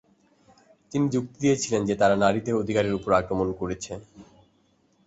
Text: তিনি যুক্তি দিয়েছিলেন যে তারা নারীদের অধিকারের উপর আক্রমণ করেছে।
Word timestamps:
তিনি 0.91 1.05
যুক্তি 1.09 1.37
দিয়েছিলেন 1.39 1.81
যে 1.85 1.95
তারা 2.01 2.15
নারীদের 2.23 2.59
অধিকারের 2.61 2.97
উপর 2.99 3.11
আক্রমণ 3.13 3.47
করেছে। 3.59 3.93